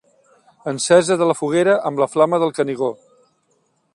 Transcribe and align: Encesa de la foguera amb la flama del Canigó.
Encesa 0.71 1.17
de 1.19 1.27
la 1.31 1.35
foguera 1.41 1.77
amb 1.91 2.03
la 2.05 2.09
flama 2.15 2.41
del 2.45 2.57
Canigó. 2.61 2.93